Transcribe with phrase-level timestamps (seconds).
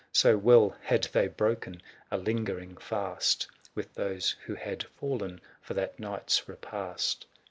[0.05, 5.39] \/ So well had they broken a lingering fast ♦>"^, With those who had fallen
[5.61, 7.27] for that night's repast.